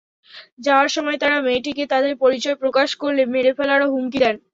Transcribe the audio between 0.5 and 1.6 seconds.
যাওয়ার সময় তাঁরা